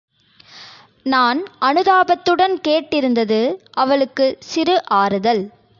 நான் 1.05 1.39
அனுதாபத்துடன் 1.61 2.55
கேட்டிருந்தது 2.67 3.41
அவளுக்கு 3.77 4.37
சிறு 4.45 4.77
ஆறுதல். 4.95 5.43